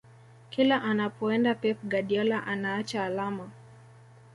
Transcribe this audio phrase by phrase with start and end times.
[0.49, 3.49] kila anapoenda pep guardiola anaacha alama